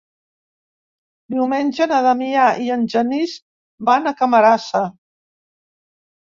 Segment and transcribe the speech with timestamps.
[1.33, 3.37] Diumenge na Damià i en Genís
[3.93, 4.85] van a Camarasa.